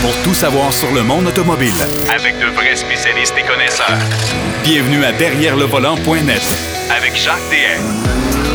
[0.00, 1.74] pour tout savoir sur le monde automobile.
[2.14, 3.98] Avec de vrais spécialistes et connaisseurs.
[4.62, 6.42] Bienvenue à Derrière le volant.net
[6.90, 8.47] Avec Jacques DM.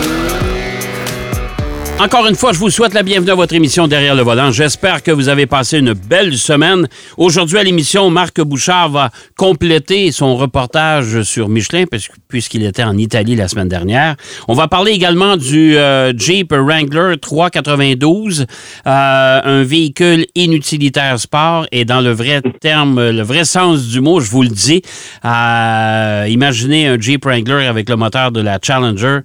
[2.00, 4.52] Encore une fois, je vous souhaite la bienvenue à votre émission Derrière le volant.
[4.52, 6.88] J'espère que vous avez passé une belle semaine.
[7.18, 11.86] Aujourd'hui à l'émission, Marc Bouchard va compléter son reportage sur Michelin
[12.28, 14.16] puisqu'il était en Italie la semaine dernière.
[14.48, 18.46] On va parler également du euh, Jeep Wrangler 392, euh,
[18.86, 24.30] un véhicule inutilitaire sport et dans le vrai terme, le vrai sens du mot, je
[24.30, 24.82] vous le dis,
[25.24, 29.20] euh, imaginez un Jeep Wrangler avec le moteur de la Challenger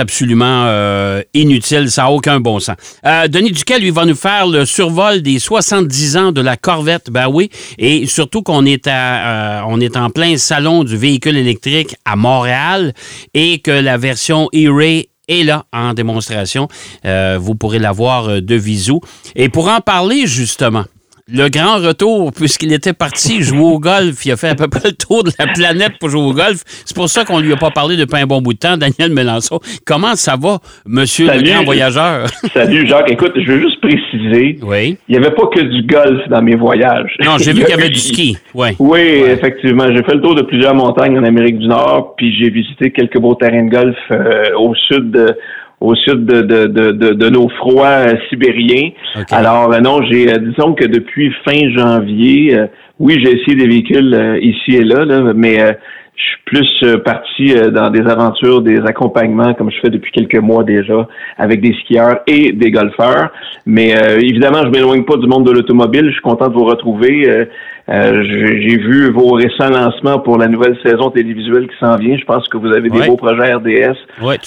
[0.00, 1.90] absolument euh, inutile.
[1.90, 2.76] Ça n'a aucun bon sens.
[3.06, 7.10] Euh, Denis Duquel, lui, va nous faire le survol des 70 ans de la Corvette.
[7.10, 7.30] Ben.
[7.78, 12.16] Et surtout qu'on est, à, euh, on est en plein salon du véhicule électrique à
[12.16, 12.92] Montréal
[13.34, 16.66] et que la version E-Ray est là en démonstration.
[17.04, 18.94] vous pourrez la voir de visu.
[19.36, 20.84] Et pour en parler, justement,
[21.32, 24.24] le grand retour, puisqu'il était parti jouer au golf.
[24.24, 26.62] Il a fait à peu près le tour de la planète pour jouer au golf.
[26.84, 29.12] C'est pour ça qu'on lui a pas parlé depuis un bon bout de temps, Daniel
[29.12, 29.60] Melançon.
[29.84, 32.26] Comment ça va, monsieur le grand voyageur?
[32.54, 33.10] Salut, Jacques.
[33.10, 34.58] Écoute, je veux juste préciser.
[34.62, 34.96] Oui.
[35.08, 37.14] Il n'y avait pas que du golf dans mes voyages.
[37.24, 38.36] Non, j'ai vu qu'il y avait du ski.
[38.54, 39.86] Oui, oui effectivement.
[39.88, 43.18] J'ai fait le tour de plusieurs montagnes en Amérique du Nord, puis j'ai visité quelques
[43.18, 45.36] beaux terrains de golf euh, au sud de,
[45.80, 48.90] au sud de, de, de, de, nos froids euh, sibériens.
[49.30, 52.66] Alors, euh, non, j'ai, euh, disons que depuis fin janvier,
[52.98, 57.88] oui, j'ai essayé des véhicules ici et là, là mais je suis plus parti dans
[57.88, 61.08] des aventures, des accompagnements, comme je fais depuis quelques mois déjà,
[61.38, 63.30] avec des skieurs et des golfeurs.
[63.64, 66.08] Mais évidemment, je m'éloigne pas du monde de l'automobile.
[66.08, 67.46] Je suis content de vous retrouver.
[67.90, 72.16] Euh, j'ai vu vos récents lancements pour la nouvelle saison télévisuelle qui s'en vient.
[72.16, 73.96] Je pense que vous avez des beaux projets RDS.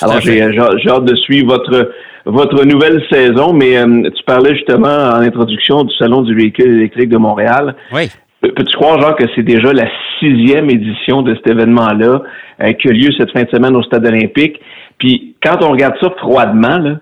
[0.02, 1.92] Alors j'ai hâte de suivre votre
[2.26, 3.54] votre nouvelle saison.
[3.54, 7.76] Mais euh, tu parlais justement en introduction du salon du véhicule électrique de Montréal.
[7.92, 8.10] Oui.
[8.42, 9.88] Peux-tu croire, genre, que c'est déjà la
[10.20, 12.22] sixième édition de cet événement-là
[12.62, 14.60] euh, qui a lieu cette fin de semaine au Stade olympique?
[14.98, 16.96] Puis quand on regarde ça froidement, là,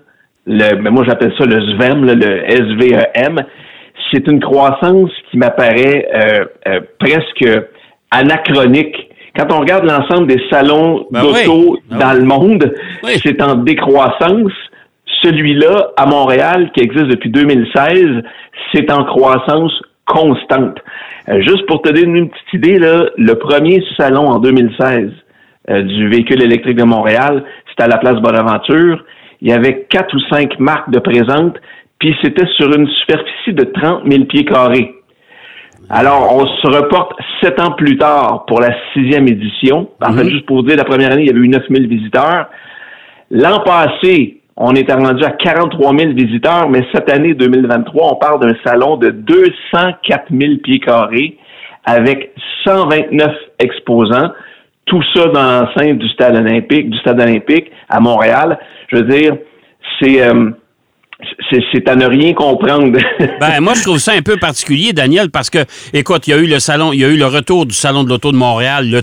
[0.47, 3.44] le, ben, moi j'appelle ça le SVEM, le SVEM,
[4.11, 7.47] c'est une croissance qui m'apparaît euh, euh, presque
[8.11, 9.09] anachronique.
[9.35, 12.73] Quand on regarde l'ensemble des salons ben d'auto ben dans le monde,
[13.03, 14.51] c'est en décroissance.
[15.23, 18.23] Celui-là, à Montréal, qui existe depuis 2016,
[18.73, 19.72] c'est en croissance
[20.05, 20.79] constante.
[21.29, 25.11] Euh, juste pour te donner une petite idée, là, le premier salon en 2016
[25.69, 29.05] du véhicule électrique de Montréal, c'était à la place Bonaventure.
[29.41, 31.55] Il y avait quatre ou cinq marques de présentes
[32.01, 34.95] puis c'était sur une superficie de 30 000 pieds carrés.
[35.88, 37.13] Alors, on se reporte
[37.44, 39.88] sept ans plus tard pour la sixième édition.
[40.01, 40.31] En fait, mhm.
[40.31, 42.47] juste pour dire, la première année, il y avait eu 9 000 visiteurs.
[43.29, 48.40] L'an passé, on était rendu à 43 000 visiteurs, mais cette année, 2023, on parle
[48.40, 51.38] d'un salon de 204 000 pieds carrés
[51.85, 52.31] avec
[52.66, 54.31] 129 exposants.
[54.85, 58.57] Tout ça dans l'enceinte du stade olympique, du stade olympique à Montréal.
[58.88, 59.38] Je veux dire,
[60.00, 60.50] c'est euh,
[61.74, 62.98] c'est à ne rien comprendre.
[63.40, 65.59] ben, moi, je trouve ça un peu particulier, Daniel, parce que,
[65.94, 68.04] écoute, il y a eu le salon, il y a eu le retour du Salon
[68.04, 69.02] de l'Auto de Montréal, le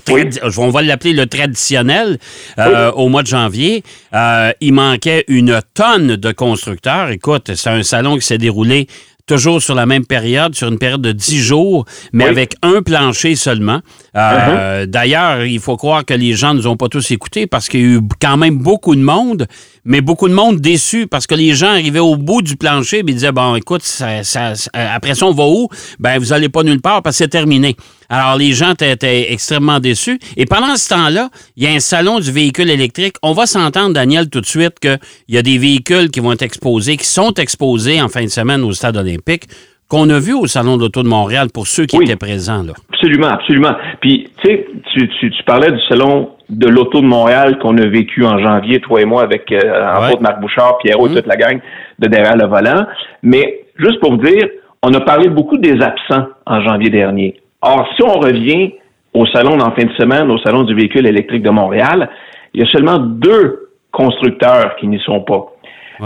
[0.59, 2.19] on va l'appeler le traditionnel,
[2.59, 3.83] euh, au mois de janvier.
[4.15, 7.11] Euh, il manquait une tonne de constructeurs.
[7.11, 8.87] Écoute, c'est un salon qui s'est déroulé
[9.29, 13.37] toujours sur la même période, sur une période de 10 jours, mais avec un plancher
[13.37, 13.81] seulement.
[14.17, 14.87] Euh, uh-huh.
[14.87, 17.81] D'ailleurs, il faut croire que les gens ne nous ont pas tous écoutés parce qu'il
[17.81, 19.47] y a eu quand même beaucoup de monde,
[19.88, 23.03] mais beaucoup de monde déçu parce que les gens arrivaient au bout du plancher et
[23.03, 25.69] disaient, bon, écoute, ça, après ça, on va où?
[25.99, 27.75] Ben, vous n'allez pas nulle part parce que c'est terminé.
[28.10, 30.21] Alors, les gens étaient extrêmement déçus.
[30.37, 33.16] Et pendant ce temps-là, il y a un salon du véhicule électrique.
[33.22, 36.43] On va s'entendre, Daniel, tout de suite qu'il y a des véhicules qui vont être
[36.43, 39.44] exposés, qui sont exposés en fin de semaine au stade olympique
[39.88, 42.62] qu'on a vu au Salon de l'Auto de Montréal pour ceux qui étaient présents.
[42.62, 42.75] Là.
[42.93, 43.75] Absolument, absolument.
[44.00, 48.38] Puis, tu sais, tu, parlais du Salon de l'Auto de Montréal qu'on a vécu en
[48.38, 51.16] janvier, toi et moi, avec, euh, Marc Bouchard, Pierrot et mhm.
[51.16, 51.60] toute la gang
[51.99, 52.87] de derrière le volant.
[53.22, 54.47] Mais, juste pour vous dire,
[54.82, 57.40] on a parlé beaucoup des absents en janvier dernier.
[57.62, 58.75] Or, si on revient
[59.14, 62.11] au salon dans fin de semaine, au salon du véhicule électrique de Montréal,
[62.52, 65.46] il y a seulement deux constructeurs qui n'y sont pas.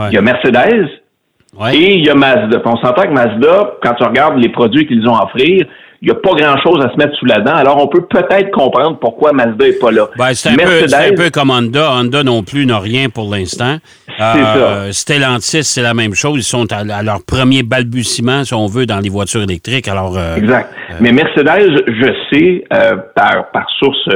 [0.08, 0.88] Il y a Mercedes
[1.72, 2.62] et il y a Mazda.
[2.64, 5.66] On s'entend que Mazda, quand tu regardes les produits qu'ils ont à offrir,
[6.00, 7.54] il n'y a pas grand-chose à se mettre sous la dent.
[7.54, 10.08] Alors, on peut peut-être comprendre pourquoi Mazda n'est pas là.
[10.18, 11.92] Ben, c'est un, peu, comme Honda.
[11.92, 13.76] Honda non plus n'a rien pour l'instant.
[14.22, 16.38] Euh, Stellantis, c'est la même chose.
[16.38, 19.88] Ils sont à, leur premier balbutiement, si on veut, dans les voitures électriques.
[19.88, 20.70] Alors, euh, exact.
[20.90, 22.64] Euh, Mais Mercedes, je sais
[23.14, 24.08] par, par source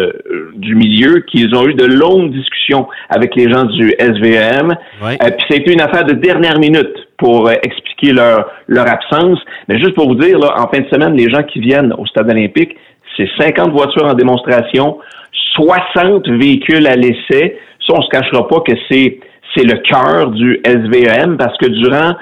[0.57, 4.77] du milieu qu'ils ont eu de longues discussions avec les gens du SVM.
[5.01, 9.39] Puis ça a été une affaire de dernière minute pour expliquer leur, leur absence.
[9.69, 12.07] Mais juste pour vous dire, là, en fin de semaine, les gens qui viennent au
[12.07, 12.77] stade olympique,
[13.17, 14.99] c'est 50 voitures en démonstration,
[15.55, 17.59] 60 véhicules à l'essai.
[17.87, 19.21] Ça, on se cachera pas que c'est
[19.57, 22.15] c'est le cœur du SVM parce que durant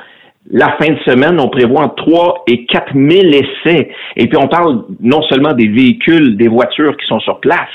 [0.50, 3.88] la fin de semaine, on prévoit entre 3 et 4 000 essais.
[4.16, 7.70] Et puis, on parle non seulement des véhicules, des voitures qui sont sur place,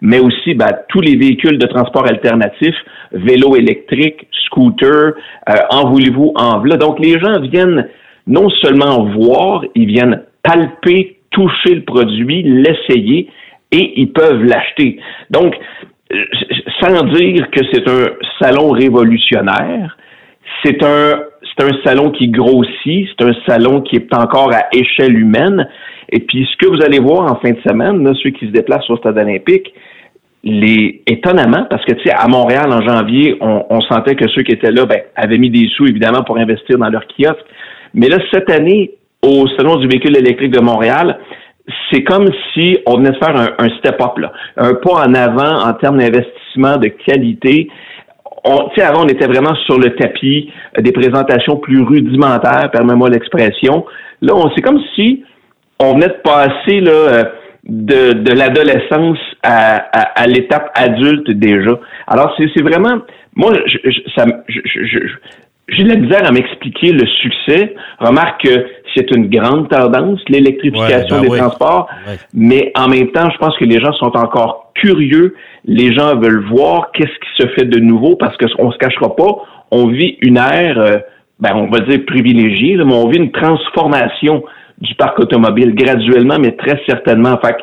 [0.00, 2.74] mais aussi ben, tous les véhicules de transport alternatif,
[3.12, 5.12] vélos électriques, scooters,
[5.48, 6.76] euh, en voulez-vous, en voilà.
[6.76, 7.86] Donc, les gens viennent
[8.26, 13.28] non seulement voir, ils viennent palper, toucher le produit, l'essayer,
[13.72, 14.98] et ils peuvent l'acheter.
[15.30, 15.54] Donc,
[16.80, 18.06] sans dire que c'est un
[18.40, 19.96] salon révolutionnaire,
[20.64, 21.20] c'est un
[21.58, 25.68] c'est un salon qui grossit, c'est un salon qui est encore à échelle humaine.
[26.10, 28.50] Et puis ce que vous allez voir en fin de semaine, là, ceux qui se
[28.50, 29.72] déplacent au stade olympique,
[30.44, 34.42] les étonnamment, parce que tu sais, à Montréal en janvier, on, on, sentait que ceux
[34.42, 37.44] qui étaient là, ben, avaient mis des sous évidemment pour investir dans leur kiosque.
[37.94, 38.92] Mais là, cette année,
[39.22, 41.18] au Salon du véhicule électrique de Montréal,
[41.90, 45.72] c'est comme si on venait de faire un, step-up, là, un pas en avant en
[45.74, 47.68] termes d'investissement de qualité.
[48.44, 53.84] On, avant, on était vraiment sur le tapis, euh, des présentations plus rudimentaires, permets-moi l'expression.
[54.22, 55.24] Là, c'est comme si
[55.80, 57.24] on venait de passer là, euh,
[57.64, 59.76] de, de l'adolescence à,
[60.20, 61.72] à, l'étape adulte déjà.
[62.06, 62.98] Alors, c'est vraiment,
[63.34, 64.98] moi, je, ça, je, je,
[65.68, 67.74] j'ai de la misère à m'expliquer le succès.
[67.98, 68.66] Remarque que
[68.96, 71.88] c'est une grande tendance, l'électrification ben des transports,
[72.32, 75.34] mais en même temps, je pense que les gens sont encore curieux.
[75.64, 79.36] Les gens veulent voir qu'est-ce qui se fait de nouveau parce qu'on se cachera pas.
[79.70, 80.98] On vit une ère, euh,
[81.40, 84.44] ben, on va dire privilégiée, mais on vit une transformation
[84.78, 87.38] du parc automobile graduellement, mais très certainement.
[87.44, 87.56] Fait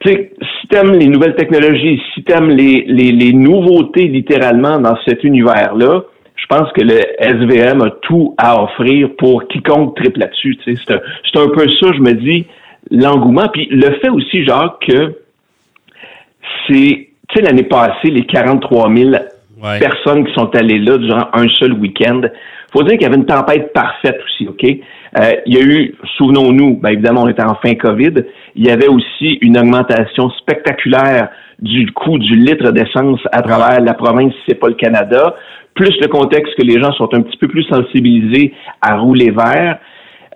[0.00, 4.96] tu sais, si t'aimes les nouvelles technologies, si t'aimes les, les, les nouveautés littéralement dans
[5.04, 6.02] cet univers-là,
[6.38, 10.56] je pense que le SVM a tout à offrir pour quiconque triple là-dessus.
[10.64, 12.46] C'est un, un, peu ça, je me dis,
[12.90, 13.48] l'engouement.
[13.52, 15.18] Puis le fait aussi, Jacques, que
[16.66, 19.10] c'est, tu sais, l'année passée, les 43 000
[19.80, 22.22] personnes qui sont allées là durant un seul week-end,
[22.72, 24.64] faut dire qu'il y avait une tempête parfaite aussi, OK?
[24.64, 28.12] Euh, il y a eu, souvenons-nous, ben évidemment, on était en fin COVID,
[28.54, 31.28] il y avait aussi une augmentation spectaculaire
[31.60, 35.34] du coût du litre d'essence à travers la province, si c'est pas le Canada
[35.74, 39.78] plus le contexte que les gens sont un petit peu plus sensibilisés à rouler vert.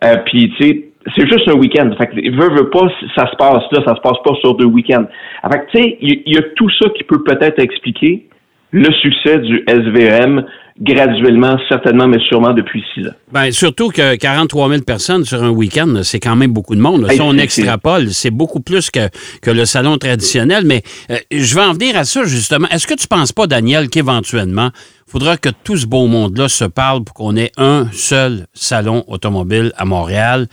[0.04, 0.84] Euh, puis, tu sais,
[1.16, 1.90] c'est juste un week-end.
[1.98, 4.66] Fait que, veut, veut pas, ça se passe là, ça se passe pas sur deux
[4.66, 5.06] week-ends.
[5.50, 8.26] Fait tu sais, il y, a tout ça qui peut peut-être expliquer
[8.70, 10.44] le succès du SVM
[10.80, 13.12] graduellement, certainement, mais sûrement depuis six ans.
[13.32, 17.06] Bien, surtout que 43 000 personnes sur un week-end, c'est quand même beaucoup de monde.
[17.10, 19.08] Si on extrapole, c'est beaucoup plus que,
[19.40, 20.64] que le salon traditionnel.
[20.64, 22.68] Mais euh, je vais en venir à ça, justement.
[22.68, 24.70] Est-ce que tu penses pas, Daniel, qu'éventuellement,
[25.06, 29.04] il faudra que tout ce beau monde-là se parle pour qu'on ait un seul salon
[29.08, 30.46] automobile à Montréal?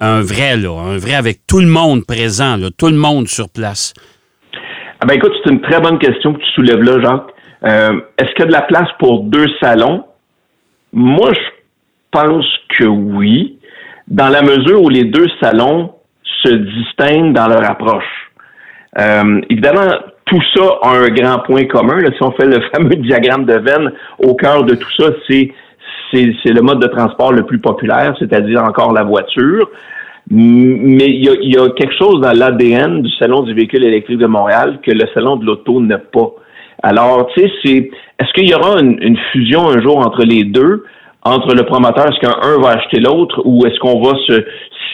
[0.00, 3.94] Un vrai, là, un vrai avec tout le monde présent, tout le monde sur place.
[5.00, 7.35] Ah ben écoute, c'est une très bonne question que tu soulèves là, Jacques.
[7.64, 10.04] Euh, est-ce qu'il y a de la place pour deux salons?
[10.92, 11.40] Moi, je
[12.10, 12.46] pense
[12.78, 13.58] que oui,
[14.08, 15.92] dans la mesure où les deux salons
[16.42, 18.04] se distinguent dans leur approche.
[18.98, 19.92] Euh, évidemment,
[20.26, 21.98] tout ça a un grand point commun.
[22.00, 25.52] si on fait le fameux diagramme de Venn, au cœur de tout ça, c'est
[26.12, 29.70] le mode de transport le plus populaire, c'est-à-dire encore la voiture.
[30.28, 34.18] Mais il y a, y a, quelque chose dans l'ADN du Salon du véhicule électrique
[34.18, 36.32] de Montréal que le Salon de l'auto n'a pas.
[36.82, 40.84] Alors, tu sais, c'est est-ce qu'il y aura une, fusion un jour entre les deux,
[41.22, 44.44] entre le promoteur, est-ce qu'un va acheter l'autre, ou est-ce qu'on va se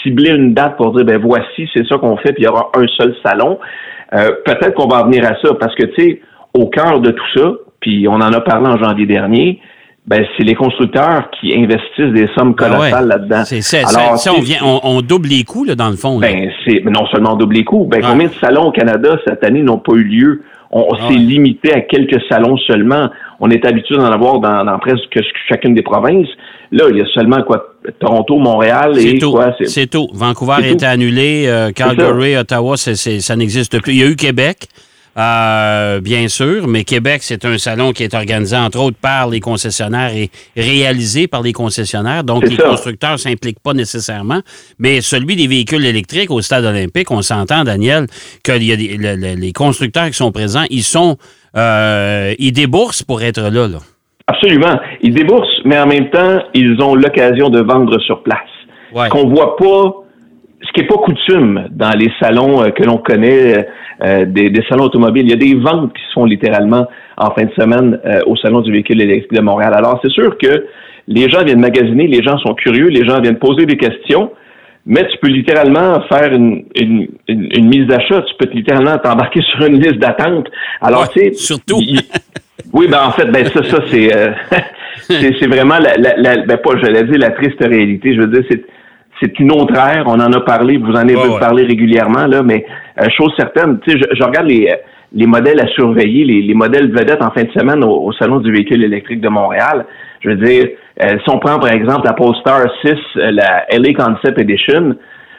[0.03, 2.71] cibler une date pour dire ben voici, c'est ça qu'on fait, puis il y aura
[2.75, 3.59] un seul salon?
[4.15, 6.21] Euh, peut-être qu'on va en venir à ça, parce que tu sais,
[6.55, 9.61] au cœur de tout ça, puis on en a parlé en janvier dernier,
[10.07, 13.45] ben, c'est les constructeurs qui investissent des sommes ben colossales là-dedans.
[13.45, 16.19] C'est Alors, si on, vient, on, double les coûts, là, dans le fond.
[16.19, 17.85] Ben, c'est non seulement on double les coûts.
[17.85, 20.43] Ben, combien de salons au Canada cette année n'ont pas eu lieu?
[20.75, 23.11] On, ah s'est limité à quelques salons seulement.
[23.41, 26.29] On est habitué d'en avoir dans, dans, presque chacune des provinces.
[26.71, 29.39] Là, il y a seulement quoi Toronto, Montréal et tout.
[29.65, 30.09] C'est tout.
[30.15, 33.93] Vancouver a été annulé, euh, Calgary, Ottawa, ça n'existe plus.
[33.93, 34.69] Il y a eu Québec.
[35.19, 39.41] Euh, bien sûr, mais Québec, c'est un salon qui est organisé entre autres par les
[39.41, 42.25] concessionnaires et réalisé par les concessionnaires.
[42.25, 44.41] Donc, les constructeurs ne s'impliquent pas nécessairement.
[44.79, 48.07] Mais celui des véhicules électriques au stade olympique, on s'entend, Daniel,
[48.43, 51.19] que y a les constructeurs qui sont présents, ils sont,
[51.57, 53.69] euh, ils déboursent pour être là.
[53.69, 53.79] là.
[54.27, 54.81] Absolument.
[55.03, 58.39] Ils déboursent, mais en même temps, ils ont l'occasion de vendre sur place.
[58.95, 59.09] Ouais.
[59.09, 60.02] Qu'on voit pas,
[60.73, 63.67] ce qui est pas coutume dans les salons euh, que l'on connaît,
[64.03, 65.25] euh, des, des, salons automobiles.
[65.25, 66.87] Il y a des ventes qui se font littéralement
[67.17, 69.75] en fin de semaine euh, au salon du véhicule électrique de Montréal.
[69.75, 70.67] Alors c'est sûr que
[71.09, 74.33] les gens viennent magasiner, les gens sont curieux, les gens viennent poser des questions.
[74.85, 79.65] Mais tu peux littéralement faire une, une, une, mise d'achat, tu peux littéralement t'embarquer sur
[79.65, 80.49] une liste d'attente.
[80.81, 81.33] Alors, ouais, tu sais.
[81.35, 81.79] Surtout.
[82.73, 84.33] oui, ben en fait, ben ça, ça, c'est euh,
[84.99, 88.15] c'est vraiment la, la, la, ben pas, j'allais dire la triste réalité.
[88.17, 88.65] Je veux dire, c'est
[89.23, 90.05] c'est une autre ère.
[90.07, 92.65] On en a parlé, vous en avez ouais, parlé régulièrement, là, mais
[93.01, 94.69] euh, chose certaine, tu sais, je, je, regarde les,
[95.15, 98.39] les modèles à surveiller, les, les modèles vedettes en fin de semaine au, au, Salon
[98.41, 99.87] du véhicule électrique de Montréal.
[100.21, 100.69] Je veux dire,
[101.03, 104.97] euh, si on prend par exemple la Polestar 6, euh, la LA Concept Edition,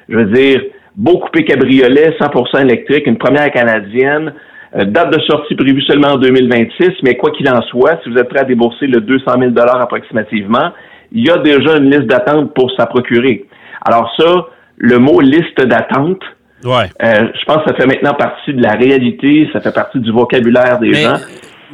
[0.10, 0.62] je veux dire,
[0.96, 4.34] beau coupé cabriolet, 100% électrique, une première canadienne,
[4.75, 8.18] euh, date de sortie prévue seulement en 2026, mais quoi qu'il en soit, si vous
[8.18, 10.72] êtes prêt à débourser le 200 000 approximativement,
[11.12, 13.46] il y a déjà une liste d'attente pour sa procurer.
[13.86, 14.46] Alors ça,
[14.78, 16.22] le mot liste d'attente,
[16.63, 16.90] ouais.
[17.04, 20.12] euh, je pense que ça fait maintenant partie de la réalité, ça fait partie du
[20.12, 21.18] vocabulaire des mais, gens.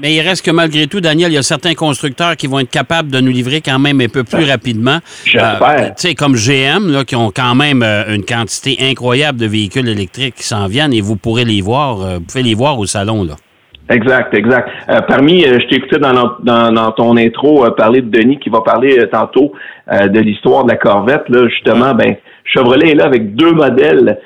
[0.02, 2.70] Mais il reste que malgré tout, Daniel, il y a certains constructeurs qui vont être
[2.70, 5.00] capables de nous livrer quand même un peu plus rapidement.
[5.26, 5.62] J'espère.
[5.62, 9.46] Euh, tu sais, comme GM, là, qui ont quand même euh, une quantité incroyable de
[9.46, 12.80] véhicules électriques qui s'en viennent et vous pourrez les voir, euh, vous pouvez les voir
[12.80, 13.36] au salon, là.
[13.90, 14.70] Exact, exact.
[14.88, 16.14] Euh, parmi, euh, je t'ai écouté dans,
[16.44, 19.52] dans, dans, ton intro euh, parler de Denis qui va parler tantôt
[19.92, 21.28] de l'histoire de la Corvette.
[21.30, 22.16] Là, justement, ben
[22.46, 24.20] Chevrolet est là avec deux modèles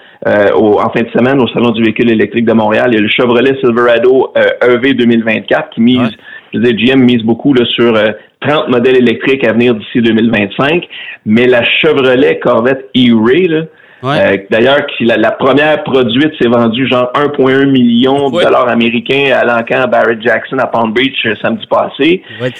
[0.55, 2.89] au, en fin de semaine au Salon du véhicule électrique de Montréal.
[2.91, 6.09] Il y a le Chevrolet Silverado EV 2024 qui mise, ouais.
[6.53, 7.93] je veux dire, GM mise beaucoup là, sur
[8.41, 10.87] 30 modèles électriques à venir d'ici 2025.
[11.25, 13.63] Mais la Chevrolet Corvette E-Ray, là,
[14.03, 14.19] Ouais.
[14.19, 18.43] Euh, D'ailleurs, la, la, première produite s'est vendue genre 1,1 million de ouais.
[18.43, 22.21] dollars américains à l'encan Barrett Jackson à Palm Beach euh, samedi passé.
[22.41, 22.51] Ouais,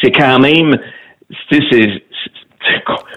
[0.00, 0.76] c'est quand même,
[1.48, 2.02] c'est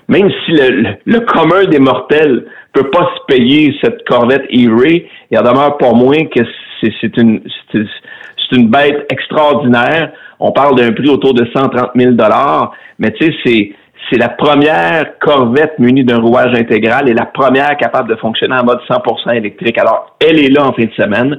[0.08, 5.08] même si le, le, le, commun des mortels peut pas se payer cette Corvette E-Ray,
[5.30, 6.42] il en demeure pas moins que
[6.82, 7.42] c'est une,
[7.72, 10.12] c'est une bête extraordinaire.
[10.40, 13.72] On parle d'un prix autour de 130 000 dollars, mais tu sais, c'est
[14.10, 18.66] c'est la première Corvette munie d'un rouage intégral et la première capable de fonctionner en
[18.66, 19.78] mode 100% électrique.
[19.78, 21.38] Alors, elle est là en fin de semaine.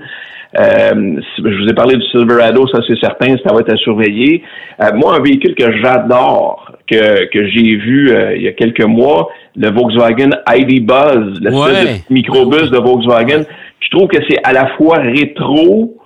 [0.59, 4.43] Euh, je vous ai parlé du Silverado, ça c'est certain, ça va être à surveiller.
[4.83, 8.85] Euh, moi, un véhicule que j'adore, que, que j'ai vu euh, il y a quelques
[8.85, 12.03] mois, le Volkswagen ID Buzz, le ouais.
[12.11, 13.45] microbus de Volkswagen,
[13.81, 15.99] je trouve que c'est à la fois rétro,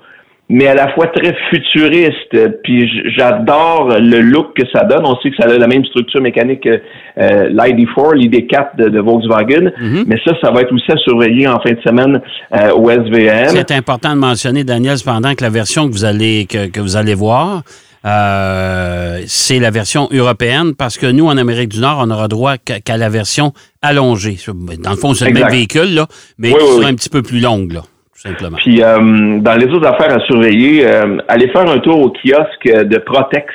[0.49, 2.37] mais à la fois très futuriste.
[2.63, 5.05] Puis j'adore le look que ça donne.
[5.05, 6.81] On sait que ça a la même structure mécanique que
[7.19, 9.73] euh, l'ID4, l'ID4 de, de Volkswagen.
[9.79, 9.89] Mhm.
[9.89, 10.05] Mm -hmm.
[10.07, 12.21] Mais ça, ça va être aussi à surveiller en fin de semaine
[12.55, 13.49] euh, au SVM.
[13.49, 16.97] C'est important de mentionner, Daniel, cependant, que la version que vous allez, que, que vous
[16.97, 17.63] allez voir,
[18.07, 22.57] euh, c'est la version européenne parce que nous, en Amérique du Nord, on n'aura droit
[22.57, 24.37] qu'à qu la version allongée.
[24.83, 26.07] Dans le fond, c'est le même véhicule, là,
[26.39, 26.93] mais oui, qui oui, sera oui.
[26.93, 27.83] un petit peu plus longue, là.
[28.17, 28.57] Simplement.
[28.57, 32.65] Puis euh, dans les autres affaires à surveiller, euh, allez faire un tour au kiosque
[32.65, 33.47] de Protex.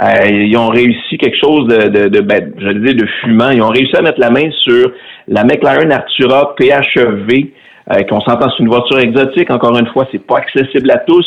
[0.00, 3.50] Euh, ils ont réussi quelque chose de, de, de ben, je de fumant.
[3.50, 4.92] Ils ont réussi à mettre la main sur
[5.26, 7.50] la McLaren Artura PHEV,
[8.08, 9.50] qu'on s'entend c'est une voiture exotique.
[9.50, 11.26] Encore une fois, c'est pas accessible à tous,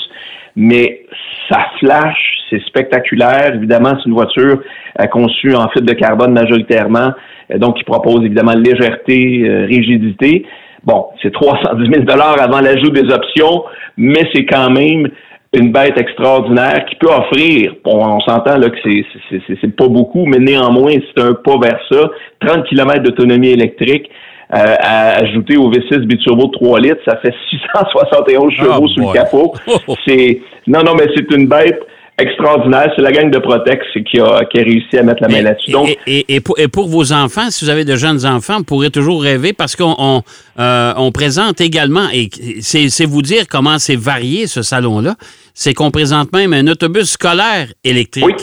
[0.56, 1.06] mais
[1.50, 3.54] ça flash, c'est spectaculaire.
[3.56, 4.60] Évidemment, c'est une voiture
[5.00, 7.12] euh, conçue en fibre de carbone majoritairement,
[7.52, 10.46] euh, donc qui propose évidemment légèreté, euh, rigidité.
[10.84, 13.64] Bon, c'est 310 000 avant l'ajout des options,
[13.96, 15.08] mais c'est quand même
[15.54, 20.40] une bête extraordinaire qui peut offrir, bon, on s'entend là que c'est pas beaucoup, mais
[20.40, 22.10] néanmoins, c'est un pas vers ça.
[22.46, 24.10] 30 km d'autonomie électrique,
[24.54, 29.08] euh, à ajouter au V6 biturbo de 3 litres, ça fait 671 chevaux oh sur
[29.08, 29.54] le capot.
[30.08, 31.80] C'est non, non, mais c'est une bête
[32.18, 32.92] extraordinaire.
[32.96, 35.72] C'est la gang de Protex qui a, qui a réussi à mettre la main là-dessus.
[35.72, 38.58] Donc, et, et, et, pour, et, pour, vos enfants, si vous avez de jeunes enfants,
[38.58, 40.22] vous pourrez toujours rêver parce qu'on on,
[40.60, 42.30] euh, on présente également, et
[42.62, 45.16] c'est vous dire comment c'est varié ce salon-là,
[45.54, 48.26] c'est qu'on présente même un autobus scolaire électrique.
[48.26, 48.34] Oui,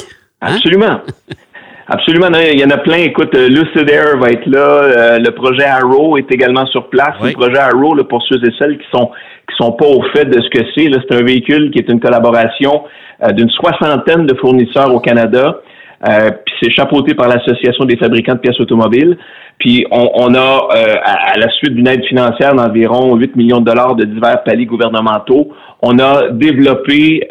[0.41, 0.87] absolument.
[0.87, 1.03] Hein?
[1.93, 2.99] Absolument, il y en a plein.
[2.99, 4.59] Écoute, euh, Lucid Air va être là.
[4.59, 7.17] Euh, le projet Arrow est également sur place.
[7.21, 7.31] Oui.
[7.31, 9.11] Le projet Arrow, là, pour ceux et celles qui sont
[9.51, 11.99] qui sont pas au fait de ce que c'est, c'est un véhicule qui est une
[11.99, 12.85] collaboration
[13.25, 15.61] euh, d'une soixantaine de fournisseurs au Canada.
[16.09, 19.19] Euh, puis c'est chapeauté par l'Association des fabricants de pièces automobiles.
[19.59, 23.61] Puis on, on a, euh, à, à, la suite d'une aide financière d'environ 8 millions
[23.61, 25.49] de dollars de divers paliers gouvernementaux,
[25.83, 27.27] on a développé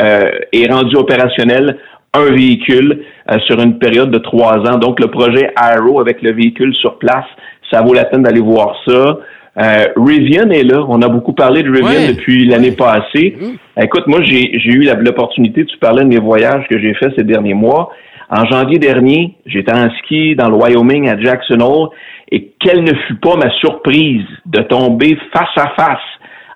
[0.51, 1.77] et rendu opérationnel
[2.13, 4.77] un véhicule euh, sur une période de trois ans.
[4.77, 7.25] Donc, le projet Aero avec le véhicule sur place,
[7.71, 9.19] ça vaut la peine d'aller voir ça.
[9.57, 10.85] Euh, Rivian est là.
[10.87, 13.37] On a beaucoup parlé de Rivian depuis l'année passée.
[13.39, 13.81] Mm.
[13.83, 17.53] Écoute, moi, j'ai eu l'opportunité, tu parlais de mes voyages que j'ai faits ces derniers
[17.53, 17.91] mois.
[18.29, 21.89] En janvier dernier, j'étais en ski dans le Wyoming à Jackson Hole
[22.31, 25.97] et quelle ne fut pas ma surprise de tomber face à face,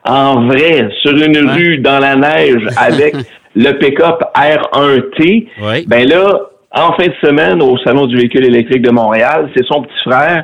[0.06, 3.16] en vrai, sur une rue dans la neige avec
[3.56, 5.48] le pick-up R1T.
[5.88, 9.84] Ben là, en fin de semaine, au Salon du véhicule électrique de Montréal, c'est son
[9.84, 10.44] petit frère,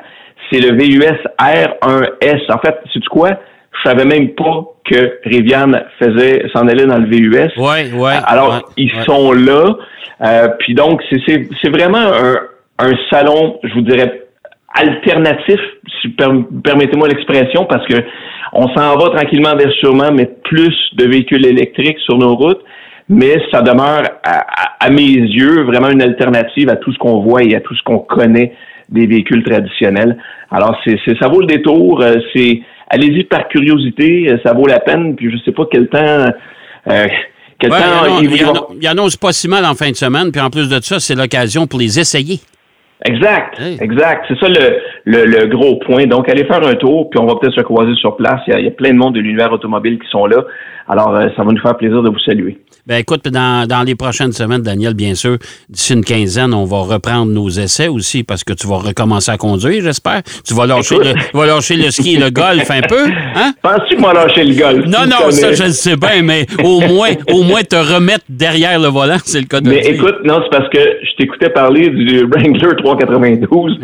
[0.51, 2.51] c'est le VUS R1S.
[2.51, 3.31] En fait, c'est tu quoi?
[3.71, 7.51] Je savais même pas que Rivian faisait s'en allait dans le VUS.
[7.57, 8.17] Ouais, ouais.
[8.25, 9.75] Alors, ils sont là.
[10.21, 12.35] Euh, puis donc, c'est vraiment un,
[12.79, 14.27] un salon, je vous dirais,
[14.73, 15.59] alternatif,
[16.01, 17.95] si permettez-moi l'expression, parce que
[18.53, 22.61] on s'en va tranquillement vers sûrement mais plus de véhicules électriques sur nos routes,
[23.09, 27.55] mais ça demeure, à, mes yeux, vraiment une alternative à tout ce qu'on voit et
[27.55, 28.53] à tout ce qu'on connaît
[28.87, 30.17] des véhicules traditionnels.
[30.51, 32.01] Alors, c'est, ça vaut le détour.
[32.01, 35.15] Euh, c'est allez-y par curiosité, euh, ça vaut la peine.
[35.15, 36.25] Puis je sais pas quel temps.
[36.87, 37.07] Euh,
[37.57, 40.31] quel temps il, y en a pas si mal en fin de semaine.
[40.31, 42.39] Puis en plus de ça, c'est l'occasion pour les essayer.
[43.05, 44.25] Exact, exact.
[44.27, 46.05] C'est ça le, le, gros point.
[46.05, 48.41] Donc, allez faire un tour, puis on va peut-être se croiser sur place.
[48.47, 50.43] Il y, a, plein de monde de l'univers automobile qui sont là.
[50.89, 52.57] Alors, euh, ça va nous faire plaisir de vous saluer.
[52.89, 55.37] Ben écoute, dans, dans les prochaines semaines, Daniel, bien sûr,
[55.69, 59.37] d'ici une quinzaine, on va reprendre nos essais aussi parce que tu vas recommencer à
[59.37, 60.23] conduire, j'espère.
[60.43, 63.05] Tu vas lâcher, le, vas lâcher le ski et le golf un peu,
[63.35, 63.53] hein?
[63.61, 64.87] Penses-tu que moi lâcher le golf?
[64.87, 68.79] Non, non, ça je le sais bien, mais au moins, au moins te remettre derrière
[68.79, 71.89] le volant, c'est le cas de Mais écoute, non, c'est parce que je t'écoutais parler
[71.89, 73.77] du Wrangler 392.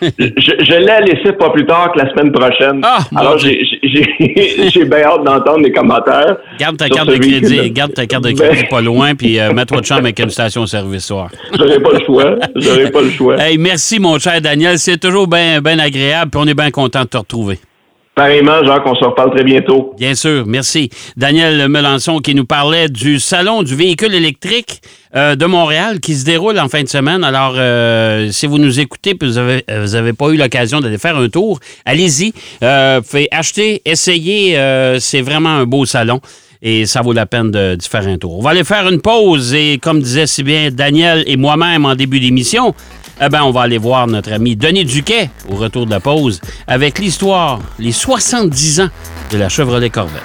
[0.00, 2.80] je, je l'ai laissé pas plus tard que la semaine prochaine.
[2.82, 3.36] Ah, Alors,
[3.82, 6.38] j'ai bien hâte d'entendre les commentaires.
[6.58, 9.80] Garde ta carte de crédit, garde ta carte de crédit pas loin, puis euh, mets-toi
[9.80, 11.30] de chambre avec une station-service soir.
[11.58, 12.36] J'aurais pas le choix.
[12.56, 13.36] J'aurais pas le choix.
[13.38, 14.78] Hey, merci, mon cher Daniel.
[14.78, 17.58] C'est toujours bien ben agréable, puis on est bien content de te retrouver.
[18.16, 19.92] Pareillement, Jacques, on se reparle très bientôt.
[19.98, 20.88] Bien sûr, merci.
[21.18, 24.80] Daniel Melançon qui nous parlait du Salon du véhicule électrique
[25.14, 27.22] euh, de Montréal qui se déroule en fin de semaine.
[27.22, 30.96] Alors, euh, si vous nous écoutez et vous n'avez vous avez pas eu l'occasion d'aller
[30.96, 32.32] faire un tour, allez-y.
[32.62, 34.58] Euh, faites acheter, essayez.
[34.98, 36.22] C'est vraiment un beau salon
[36.62, 38.38] et ça vaut la peine de, faire un tour.
[38.38, 41.94] On va aller faire une pause et comme disait si bien Daniel et moi-même en
[41.94, 42.74] début d'émission,
[43.20, 46.40] eh ben, on va aller voir notre ami Denis Duquet au retour de la pause
[46.66, 48.88] avec l'histoire, les 70 ans
[49.30, 50.22] de la Chevrolet Corvette.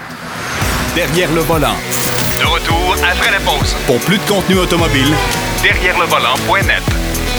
[0.96, 1.76] Derrière le volant.
[2.40, 3.76] De retour après la pause.
[3.88, 5.08] Pour plus de contenu automobile,
[5.64, 7.31] derrière le volant.net.